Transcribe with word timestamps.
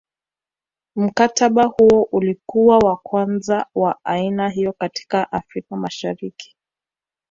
Mkataba 0.95 1.63
huo 1.63 2.07
ulikuwa 2.11 2.77
wa 2.79 2.97
kwanza 2.97 3.65
wa 3.75 3.99
aina 4.03 4.49
hiyo 4.49 4.73
katika 4.73 5.31
Afrika 5.31 5.75
Mashariki 5.75 6.55